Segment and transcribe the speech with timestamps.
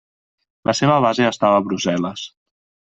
[0.69, 2.29] La seva base estava a Brussel·les.